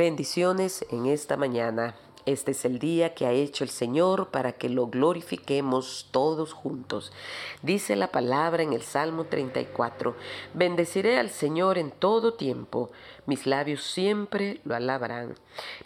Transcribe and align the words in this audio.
Bendiciones 0.00 0.86
en 0.88 1.04
esta 1.04 1.36
mañana. 1.36 1.94
Este 2.24 2.52
es 2.52 2.64
el 2.64 2.78
día 2.78 3.12
que 3.12 3.26
ha 3.26 3.32
hecho 3.32 3.64
el 3.64 3.68
Señor 3.68 4.30
para 4.30 4.52
que 4.52 4.70
lo 4.70 4.86
glorifiquemos 4.86 6.08
todos 6.10 6.54
juntos. 6.54 7.12
Dice 7.60 7.96
la 7.96 8.06
palabra 8.06 8.62
en 8.62 8.72
el 8.72 8.80
Salmo 8.80 9.24
34, 9.24 10.16
bendeciré 10.54 11.18
al 11.18 11.28
Señor 11.28 11.76
en 11.76 11.90
todo 11.90 12.32
tiempo, 12.32 12.90
mis 13.26 13.46
labios 13.46 13.82
siempre 13.82 14.62
lo 14.64 14.74
alabarán. 14.74 15.34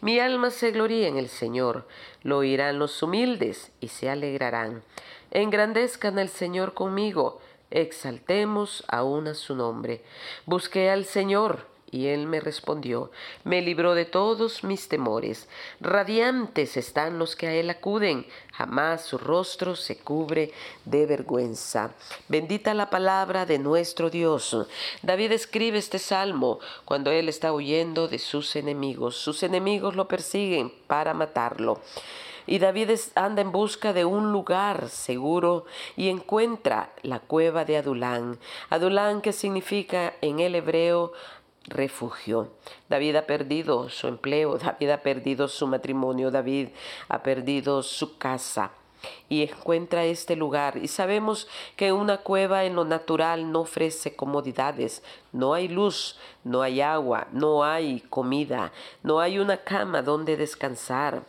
Mi 0.00 0.20
alma 0.20 0.52
se 0.52 0.70
gloría 0.70 1.08
en 1.08 1.16
el 1.16 1.28
Señor, 1.28 1.88
lo 2.22 2.38
oirán 2.38 2.78
los 2.78 3.02
humildes 3.02 3.72
y 3.80 3.88
se 3.88 4.10
alegrarán. 4.10 4.84
Engrandezcan 5.32 6.20
al 6.20 6.28
Señor 6.28 6.74
conmigo, 6.74 7.40
exaltemos 7.72 8.84
aún 8.86 9.26
a 9.26 9.34
su 9.34 9.56
nombre. 9.56 10.04
Busqué 10.46 10.88
al 10.88 11.04
Señor 11.04 11.73
y 11.94 12.08
él 12.08 12.26
me 12.26 12.40
respondió, 12.40 13.12
me 13.44 13.62
libró 13.62 13.94
de 13.94 14.04
todos 14.04 14.64
mis 14.64 14.88
temores. 14.88 15.48
Radiantes 15.80 16.76
están 16.76 17.20
los 17.20 17.36
que 17.36 17.46
a 17.46 17.54
él 17.54 17.70
acuden, 17.70 18.26
jamás 18.52 19.02
su 19.02 19.16
rostro 19.16 19.76
se 19.76 19.98
cubre 19.98 20.50
de 20.84 21.06
vergüenza. 21.06 21.94
Bendita 22.26 22.74
la 22.74 22.90
palabra 22.90 23.46
de 23.46 23.60
nuestro 23.60 24.10
Dios. 24.10 24.56
David 25.02 25.30
escribe 25.30 25.78
este 25.78 26.00
salmo 26.00 26.58
cuando 26.84 27.12
él 27.12 27.28
está 27.28 27.52
huyendo 27.52 28.08
de 28.08 28.18
sus 28.18 28.56
enemigos. 28.56 29.16
Sus 29.16 29.44
enemigos 29.44 29.94
lo 29.94 30.08
persiguen 30.08 30.72
para 30.88 31.14
matarlo. 31.14 31.80
Y 32.46 32.58
David 32.58 32.90
anda 33.14 33.40
en 33.40 33.52
busca 33.52 33.92
de 33.92 34.04
un 34.04 34.30
lugar 34.32 34.90
seguro 34.90 35.64
y 35.96 36.08
encuentra 36.08 36.92
la 37.02 37.20
cueva 37.20 37.64
de 37.64 37.78
Adulán. 37.78 38.38
Adulán 38.68 39.22
que 39.22 39.32
significa 39.32 40.14
en 40.20 40.40
el 40.40 40.54
hebreo 40.54 41.12
refugio. 41.66 42.50
David 42.88 43.16
ha 43.16 43.26
perdido 43.26 43.88
su 43.88 44.08
empleo, 44.08 44.58
David 44.58 44.90
ha 44.90 45.02
perdido 45.02 45.48
su 45.48 45.66
matrimonio, 45.66 46.30
David 46.30 46.68
ha 47.08 47.22
perdido 47.22 47.82
su 47.82 48.18
casa 48.18 48.70
y 49.28 49.42
encuentra 49.42 50.04
este 50.04 50.36
lugar. 50.36 50.78
Y 50.78 50.88
sabemos 50.88 51.48
que 51.76 51.92
una 51.92 52.18
cueva 52.18 52.64
en 52.64 52.74
lo 52.74 52.84
natural 52.84 53.50
no 53.50 53.60
ofrece 53.60 54.16
comodidades, 54.16 55.02
no 55.32 55.54
hay 55.54 55.68
luz, 55.68 56.18
no 56.42 56.62
hay 56.62 56.80
agua, 56.80 57.28
no 57.32 57.64
hay 57.64 58.00
comida, 58.10 58.72
no 59.02 59.20
hay 59.20 59.38
una 59.38 59.58
cama 59.58 60.02
donde 60.02 60.36
descansar 60.36 61.22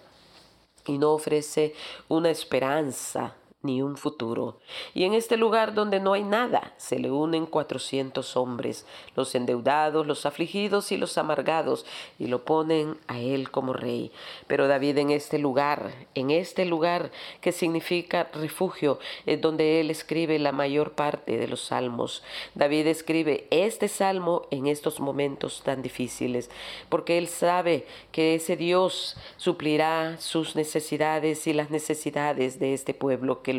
y 0.86 0.98
no 0.98 1.12
ofrece 1.12 1.74
una 2.08 2.30
esperanza 2.30 3.36
ni 3.66 3.82
un 3.82 3.98
futuro. 3.98 4.58
Y 4.94 5.04
en 5.04 5.14
este 5.14 5.38
lugar 5.38 5.74
donde 5.74 6.00
no 6.00 6.14
hay 6.14 6.24
nada, 6.24 6.74
se 6.78 7.00
le 7.00 7.12
unen 7.12 7.46
cuatrocientos 7.46 8.38
hombres, 8.38 8.86
los 9.16 9.34
endeudados, 9.36 10.06
los 10.06 10.26
afligidos 10.26 10.92
y 10.92 10.98
los 10.98 11.18
amargados, 11.18 11.86
y 12.20 12.28
lo 12.28 12.46
ponen 12.46 12.98
a 13.08 13.20
él 13.20 13.52
como 13.52 13.74
rey. 13.74 14.12
Pero 14.48 14.68
David 14.68 14.98
en 15.00 15.10
este 15.10 15.40
lugar, 15.40 15.92
en 16.14 16.32
este 16.32 16.66
lugar 16.66 17.12
que 17.42 17.52
significa 17.52 18.30
refugio, 18.34 19.00
es 19.26 19.42
donde 19.42 19.80
él 19.80 19.90
escribe 19.90 20.38
la 20.40 20.52
mayor 20.52 20.92
parte 20.92 21.38
de 21.38 21.48
los 21.48 21.62
salmos. 21.62 22.24
David 22.54 22.88
escribe 22.88 23.48
este 23.50 23.88
salmo 23.88 24.48
en 24.52 24.68
estos 24.68 25.00
momentos 25.00 25.62
tan 25.64 25.82
difíciles, 25.82 26.50
porque 26.90 27.18
él 27.18 27.28
sabe 27.28 27.88
que 28.12 28.36
ese 28.36 28.56
Dios 28.56 29.18
suplirá 29.38 30.18
sus 30.20 30.56
necesidades 30.56 31.48
y 31.48 31.54
las 31.54 31.72
necesidades 31.72 32.60
de 32.60 32.74
este 32.74 32.94
pueblo 32.94 33.42
que 33.42 33.54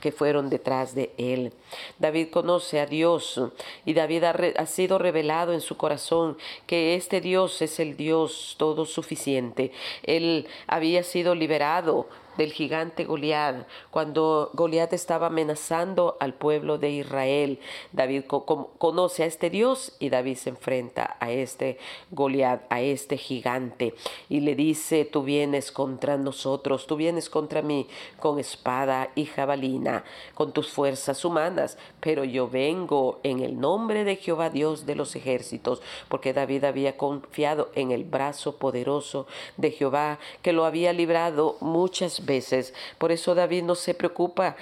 que 0.00 0.12
fueron 0.12 0.50
detrás 0.50 0.94
de 0.94 1.12
él. 1.18 1.52
David 1.98 2.28
conoce 2.30 2.80
a 2.80 2.86
Dios 2.86 3.40
y 3.84 3.94
David 3.94 4.24
ha, 4.24 4.30
ha 4.56 4.66
sido 4.66 4.98
revelado 4.98 5.52
en 5.52 5.60
su 5.60 5.76
corazón 5.76 6.36
que 6.66 6.94
este 6.94 7.20
Dios 7.20 7.62
es 7.62 7.80
el 7.80 7.96
Dios 7.96 8.56
todo 8.58 8.86
suficiente. 8.86 9.72
Él 10.02 10.46
había 10.66 11.02
sido 11.02 11.34
liberado 11.34 12.08
del 12.36 12.52
gigante 12.52 13.04
Goliat, 13.04 13.66
cuando 13.90 14.50
Goliat 14.54 14.92
estaba 14.92 15.26
amenazando 15.26 16.16
al 16.20 16.34
pueblo 16.34 16.78
de 16.78 16.90
Israel. 16.90 17.58
David 17.92 18.24
conoce 18.26 19.22
a 19.22 19.26
este 19.26 19.50
Dios 19.50 19.94
y 19.98 20.10
David 20.10 20.36
se 20.36 20.50
enfrenta 20.50 21.16
a 21.20 21.30
este 21.30 21.78
Goliat, 22.10 22.62
a 22.70 22.80
este 22.80 23.16
gigante, 23.16 23.94
y 24.28 24.40
le 24.40 24.54
dice, 24.54 25.04
tú 25.04 25.22
vienes 25.22 25.72
contra 25.72 26.16
nosotros, 26.16 26.86
tú 26.86 26.96
vienes 26.96 27.30
contra 27.30 27.62
mí 27.62 27.86
con 28.18 28.38
espada 28.38 29.10
y 29.14 29.26
jabalina, 29.26 30.04
con 30.34 30.52
tus 30.52 30.70
fuerzas 30.70 31.24
humanas, 31.24 31.78
pero 32.00 32.24
yo 32.24 32.48
vengo 32.48 33.20
en 33.22 33.40
el 33.40 33.60
nombre 33.60 34.04
de 34.04 34.16
Jehová 34.16 34.50
Dios 34.50 34.86
de 34.86 34.94
los 34.94 35.16
ejércitos, 35.16 35.82
porque 36.08 36.32
David 36.32 36.64
había 36.64 36.96
confiado 36.96 37.70
en 37.74 37.90
el 37.90 38.04
brazo 38.04 38.56
poderoso 38.56 39.26
de 39.56 39.70
Jehová, 39.70 40.18
que 40.42 40.52
lo 40.52 40.64
había 40.64 40.92
librado 40.92 41.56
muchas 41.60 42.19
veces. 42.24 42.74
Por 42.98 43.12
eso 43.12 43.34
David 43.34 43.62
no 43.62 43.74
se 43.74 43.94
preocupa, 43.94 44.56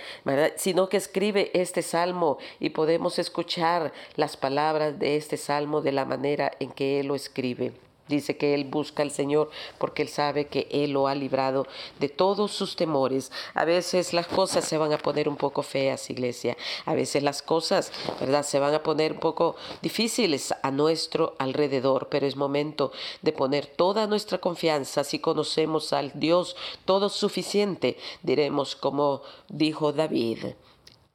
sino 0.56 0.88
que 0.88 0.96
escribe 0.96 1.50
este 1.54 1.82
salmo 1.82 2.38
y 2.60 2.70
podemos 2.70 3.18
escuchar 3.18 3.92
las 4.16 4.36
palabras 4.36 4.98
de 4.98 5.16
este 5.16 5.36
salmo 5.36 5.80
de 5.80 5.92
la 5.92 6.04
manera 6.04 6.52
en 6.60 6.70
que 6.70 7.00
él 7.00 7.08
lo 7.08 7.14
escribe. 7.14 7.87
Dice 8.08 8.36
que 8.36 8.54
él 8.54 8.64
busca 8.64 9.02
al 9.02 9.10
Señor 9.10 9.50
porque 9.78 10.02
él 10.02 10.08
sabe 10.08 10.46
que 10.46 10.68
él 10.70 10.92
lo 10.92 11.08
ha 11.08 11.14
librado 11.14 11.66
de 12.00 12.08
todos 12.08 12.52
sus 12.52 12.76
temores. 12.76 13.30
A 13.54 13.64
veces 13.64 14.12
las 14.12 14.26
cosas 14.26 14.64
se 14.64 14.78
van 14.78 14.92
a 14.92 14.98
poner 14.98 15.28
un 15.28 15.36
poco 15.36 15.62
feas, 15.62 16.10
iglesia. 16.10 16.56
A 16.84 16.94
veces 16.94 17.22
las 17.22 17.42
cosas, 17.42 17.92
¿verdad? 18.20 18.44
Se 18.44 18.58
van 18.58 18.74
a 18.74 18.82
poner 18.82 19.12
un 19.12 19.20
poco 19.20 19.56
difíciles 19.82 20.54
a 20.62 20.70
nuestro 20.70 21.34
alrededor, 21.38 22.08
pero 22.10 22.26
es 22.26 22.36
momento 22.36 22.92
de 23.22 23.32
poner 23.32 23.66
toda 23.66 24.06
nuestra 24.06 24.38
confianza. 24.38 25.04
Si 25.04 25.18
conocemos 25.18 25.92
al 25.92 26.12
Dios 26.14 26.56
todo 26.84 27.08
suficiente, 27.08 27.96
diremos 28.22 28.76
como 28.76 29.22
dijo 29.48 29.92
David. 29.92 30.54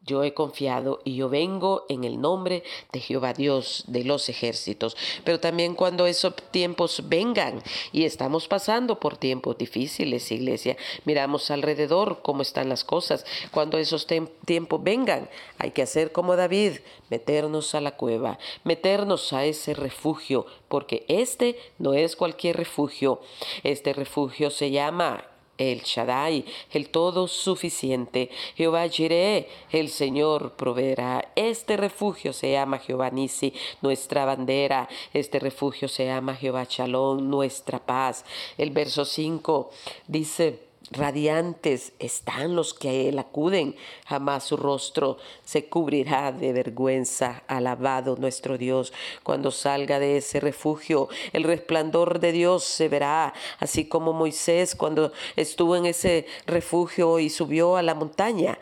Yo 0.05 0.23
he 0.23 0.33
confiado 0.33 0.99
y 1.05 1.15
yo 1.15 1.29
vengo 1.29 1.85
en 1.87 2.03
el 2.03 2.19
nombre 2.19 2.63
de 2.91 2.99
Jehová 2.99 3.31
Dios 3.31 3.85
de 3.87 4.03
los 4.03 4.27
ejércitos. 4.27 4.97
Pero 5.23 5.39
también 5.39 5.75
cuando 5.75 6.07
esos 6.07 6.35
tiempos 6.51 7.03
vengan 7.05 7.63
y 7.93 8.03
estamos 8.03 8.49
pasando 8.49 8.99
por 8.99 9.15
tiempos 9.15 9.57
difíciles, 9.57 10.29
iglesia, 10.29 10.75
miramos 11.05 11.49
alrededor 11.51 12.19
cómo 12.21 12.41
están 12.41 12.67
las 12.67 12.83
cosas. 12.83 13.25
Cuando 13.51 13.77
esos 13.77 14.05
tiempos 14.45 14.83
vengan, 14.83 15.29
hay 15.57 15.71
que 15.71 15.83
hacer 15.83 16.11
como 16.11 16.35
David, 16.35 16.79
meternos 17.09 17.73
a 17.73 17.79
la 17.79 17.95
cueva, 17.95 18.39
meternos 18.65 19.31
a 19.31 19.45
ese 19.45 19.73
refugio, 19.73 20.45
porque 20.67 21.05
este 21.07 21.57
no 21.79 21.93
es 21.93 22.17
cualquier 22.17 22.57
refugio. 22.57 23.21
Este 23.63 23.93
refugio 23.93 24.49
se 24.49 24.69
llama 24.69 25.29
el 25.57 25.81
Shaddai, 25.81 26.45
el 26.71 26.89
todo 26.89 27.27
suficiente. 27.27 28.29
Jehová 28.55 28.87
Jireh, 28.87 29.47
el 29.71 29.89
Señor 29.89 30.53
proveerá. 30.53 31.31
Este 31.35 31.77
refugio 31.77 32.33
se 32.33 32.51
llama 32.51 32.79
Jehová 32.79 33.09
Nisi, 33.09 33.53
nuestra 33.81 34.25
bandera. 34.25 34.89
Este 35.13 35.39
refugio 35.39 35.87
se 35.87 36.05
llama 36.05 36.35
Jehová 36.35 36.65
Shalom, 36.69 37.29
nuestra 37.29 37.79
paz. 37.79 38.25
El 38.57 38.71
verso 38.71 39.05
5 39.05 39.69
dice, 40.07 40.72
Radiantes 40.91 41.93
están 41.99 42.55
los 42.55 42.73
que 42.73 42.89
a 42.89 42.91
él 42.93 43.17
acuden, 43.17 43.75
jamás 44.05 44.43
su 44.43 44.57
rostro 44.57 45.17
se 45.43 45.65
cubrirá 45.65 46.31
de 46.31 46.51
vergüenza. 46.53 47.43
Alabado 47.47 48.17
nuestro 48.17 48.57
Dios, 48.57 48.91
cuando 49.23 49.51
salga 49.51 49.99
de 49.99 50.17
ese 50.17 50.39
refugio, 50.39 51.07
el 51.31 51.43
resplandor 51.43 52.19
de 52.19 52.31
Dios 52.33 52.63
se 52.65 52.89
verá, 52.89 53.33
así 53.59 53.85
como 53.85 54.13
Moisés 54.13 54.75
cuando 54.75 55.13
estuvo 55.35 55.75
en 55.75 55.85
ese 55.85 56.25
refugio 56.45 57.19
y 57.19 57.29
subió 57.29 57.77
a 57.77 57.81
la 57.81 57.95
montaña. 57.95 58.59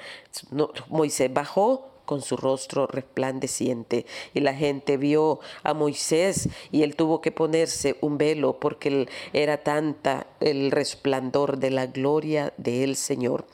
Moisés 0.90 1.34
bajó 1.34 1.91
con 2.12 2.22
su 2.22 2.36
rostro 2.36 2.88
resplandeciente. 2.88 4.06
Y 4.34 4.42
la 4.42 4.54
gente 4.54 4.98
vio 4.98 5.40
a 5.64 5.74
Moisés 5.74 6.50
y 6.70 6.84
él 6.84 6.98
tuvo 6.98 7.22
que 7.22 7.32
ponerse 7.32 7.96
un 8.02 8.18
velo 8.18 8.60
porque 8.60 9.08
era 9.32 9.64
tanta 9.64 10.28
el 10.42 10.72
resplandor 10.72 11.58
de 11.58 11.70
la 11.70 11.86
gloria 11.86 12.54
del 12.58 12.98
Señor. 12.98 13.46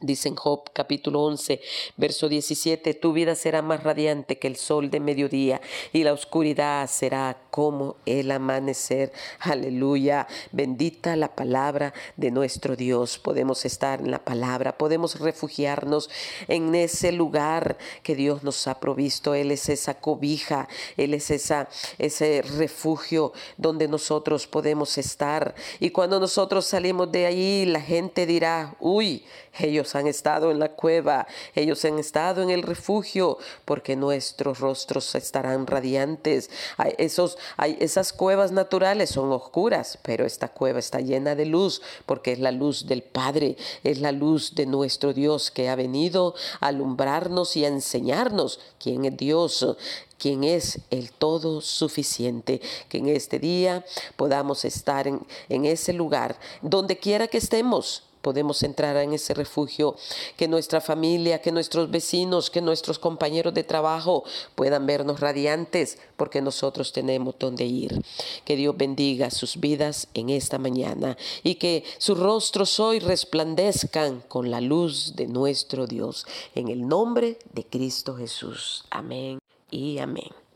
Dice 0.00 0.28
en 0.28 0.36
Job 0.36 0.70
capítulo 0.72 1.24
11, 1.24 1.60
verso 1.96 2.28
17, 2.28 2.94
tu 2.94 3.12
vida 3.12 3.34
será 3.34 3.62
más 3.62 3.82
radiante 3.82 4.38
que 4.38 4.46
el 4.46 4.54
sol 4.54 4.90
de 4.90 5.00
mediodía 5.00 5.60
y 5.92 6.04
la 6.04 6.12
oscuridad 6.12 6.88
será 6.88 7.36
como 7.50 7.96
el 8.06 8.30
amanecer. 8.30 9.10
Aleluya, 9.40 10.28
bendita 10.52 11.16
la 11.16 11.34
palabra 11.34 11.94
de 12.16 12.30
nuestro 12.30 12.76
Dios. 12.76 13.18
Podemos 13.18 13.64
estar 13.64 13.98
en 13.98 14.12
la 14.12 14.24
palabra, 14.24 14.78
podemos 14.78 15.18
refugiarnos 15.18 16.10
en 16.46 16.76
ese 16.76 17.10
lugar 17.10 17.76
que 18.04 18.14
Dios 18.14 18.44
nos 18.44 18.68
ha 18.68 18.78
provisto. 18.78 19.34
Él 19.34 19.50
es 19.50 19.68
esa 19.68 19.94
cobija, 19.94 20.68
Él 20.96 21.12
es 21.12 21.32
esa, 21.32 21.68
ese 21.98 22.42
refugio 22.42 23.32
donde 23.56 23.88
nosotros 23.88 24.46
podemos 24.46 24.96
estar. 24.96 25.56
Y 25.80 25.90
cuando 25.90 26.20
nosotros 26.20 26.66
salimos 26.66 27.10
de 27.10 27.26
ahí, 27.26 27.64
la 27.66 27.80
gente 27.80 28.26
dirá, 28.26 28.76
uy, 28.78 29.24
ellos 29.58 29.87
han 29.94 30.06
estado 30.06 30.50
en 30.50 30.58
la 30.58 30.70
cueva, 30.72 31.26
ellos 31.54 31.84
han 31.84 31.98
estado 31.98 32.42
en 32.42 32.50
el 32.50 32.62
refugio, 32.62 33.38
porque 33.64 33.96
nuestros 33.96 34.60
rostros 34.60 35.14
estarán 35.14 35.66
radiantes. 35.66 36.50
Esos 36.98 37.38
esas 37.78 38.12
cuevas 38.12 38.52
naturales 38.52 39.10
son 39.10 39.32
oscuras, 39.32 39.98
pero 40.02 40.24
esta 40.24 40.48
cueva 40.48 40.78
está 40.78 41.00
llena 41.00 41.34
de 41.34 41.46
luz 41.46 41.82
porque 42.06 42.32
es 42.32 42.38
la 42.38 42.52
luz 42.52 42.86
del 42.86 43.02
Padre, 43.02 43.56
es 43.84 44.00
la 44.00 44.12
luz 44.12 44.54
de 44.54 44.66
nuestro 44.66 45.12
Dios 45.12 45.50
que 45.50 45.68
ha 45.68 45.76
venido 45.76 46.34
a 46.60 46.68
alumbrarnos 46.68 47.56
y 47.56 47.64
a 47.64 47.68
enseñarnos 47.68 48.60
quién 48.78 49.04
es 49.04 49.16
Dios, 49.16 49.76
quien 50.18 50.44
es 50.44 50.80
el 50.90 51.12
todo 51.12 51.60
suficiente, 51.60 52.60
que 52.88 52.98
en 52.98 53.08
este 53.08 53.38
día 53.38 53.84
podamos 54.16 54.64
estar 54.64 55.06
en 55.06 55.64
ese 55.64 55.92
lugar, 55.92 56.38
donde 56.62 56.98
quiera 56.98 57.28
que 57.28 57.38
estemos, 57.38 58.07
podemos 58.22 58.62
entrar 58.62 58.96
en 58.96 59.12
ese 59.12 59.34
refugio, 59.34 59.96
que 60.36 60.48
nuestra 60.48 60.80
familia, 60.80 61.40
que 61.40 61.52
nuestros 61.52 61.90
vecinos, 61.90 62.50
que 62.50 62.60
nuestros 62.60 62.98
compañeros 62.98 63.54
de 63.54 63.64
trabajo 63.64 64.24
puedan 64.54 64.86
vernos 64.86 65.20
radiantes, 65.20 65.98
porque 66.16 66.40
nosotros 66.40 66.92
tenemos 66.92 67.34
donde 67.38 67.64
ir. 67.64 68.02
Que 68.44 68.56
Dios 68.56 68.76
bendiga 68.76 69.30
sus 69.30 69.58
vidas 69.58 70.08
en 70.14 70.30
esta 70.30 70.58
mañana 70.58 71.16
y 71.42 71.56
que 71.56 71.84
sus 71.98 72.18
rostros 72.18 72.80
hoy 72.80 72.98
resplandezcan 72.98 74.22
con 74.28 74.50
la 74.50 74.60
luz 74.60 75.14
de 75.16 75.26
nuestro 75.26 75.86
Dios. 75.86 76.26
En 76.54 76.68
el 76.68 76.86
nombre 76.86 77.38
de 77.52 77.64
Cristo 77.64 78.16
Jesús. 78.16 78.84
Amén 78.90 79.38
y 79.70 79.98
amén. 79.98 80.47